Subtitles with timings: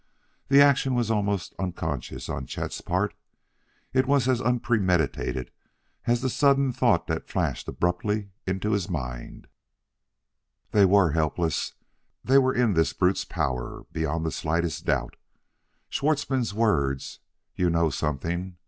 [0.47, 3.13] The action was almost unconscious on Chet's part;
[3.93, 5.51] it was as unpremeditated
[6.07, 9.45] as the sudden thought that flashed abruptly into his mind
[10.71, 11.75] They were helpless;
[12.23, 15.17] they were in this brute's power beyond the slightest doubt.
[15.87, 17.19] Schwartzmann's words,
[17.55, 18.57] "You know something.